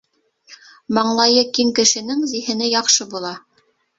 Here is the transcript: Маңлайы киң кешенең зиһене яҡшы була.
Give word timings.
Маңлайы 0.97 1.43
киң 1.59 1.69
кешенең 1.79 2.25
зиһене 2.33 2.71
яҡшы 2.73 3.09
була. 3.15 3.35